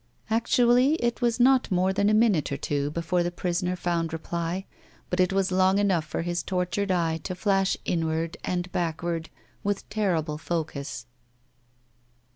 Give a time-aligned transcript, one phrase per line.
[0.31, 4.65] Actually it was not more than a minute or two before the prisoner found reply,
[5.11, 9.29] but it was long enough for his tortured eye to flash inward and back ward
[9.63, 11.05] with terrible focus.